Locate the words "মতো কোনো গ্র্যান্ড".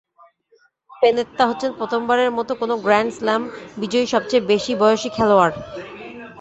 2.37-3.11